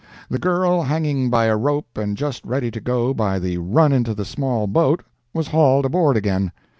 [0.31, 4.15] The girl hanging by a rope and just ready to go by the run into
[4.15, 6.51] the small boat, was hauled aboard again.